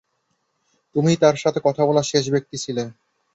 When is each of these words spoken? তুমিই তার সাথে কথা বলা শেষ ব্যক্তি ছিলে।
তুমিই 0.95 1.17
তার 1.17 1.35
সাথে 1.35 1.59
কথা 1.63 1.83
বলা 1.85 2.03
শেষ 2.03 2.25
ব্যক্তি 2.33 2.57
ছিলে। 2.57 2.83